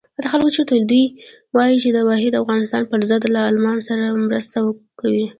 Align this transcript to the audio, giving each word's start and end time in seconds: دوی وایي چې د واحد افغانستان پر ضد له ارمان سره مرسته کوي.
دوی 0.89 1.03
وایي 1.55 1.75
چې 1.83 1.89
د 1.93 1.97
واحد 2.09 2.39
افغانستان 2.41 2.83
پر 2.91 2.99
ضد 3.09 3.23
له 3.33 3.41
ارمان 3.49 3.77
سره 3.89 4.03
مرسته 4.27 4.57
کوي. 4.99 5.25